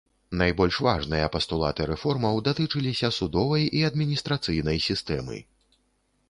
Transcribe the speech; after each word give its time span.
Найбольш 0.41 0.77
важныя 0.85 1.27
пастулаты 1.35 1.85
рэформаў 1.91 2.39
датычыліся 2.47 3.11
судовай 3.19 3.69
і 3.81 3.85
адміністрацыйнай 3.91 4.77
сістэмы. 4.89 5.37